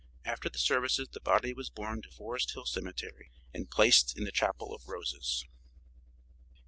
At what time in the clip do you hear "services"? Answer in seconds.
0.57-1.09